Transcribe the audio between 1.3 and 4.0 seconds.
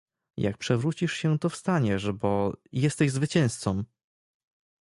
to wstaniesz bo: jesteś zwycięzcą!